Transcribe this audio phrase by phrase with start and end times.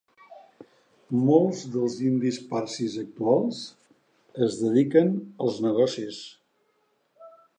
[1.25, 3.61] Molts dels indis parsis actuals
[4.47, 5.15] es dediquen
[5.47, 6.25] als negocis.